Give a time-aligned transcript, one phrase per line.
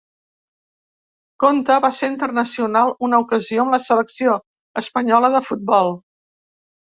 [1.43, 4.39] Conte va ser internacional una ocasió amb la selecció
[4.83, 5.93] espanyola de futbol.